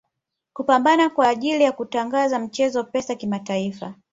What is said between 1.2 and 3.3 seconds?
ajili ya kuwatangaza mchezo Pesa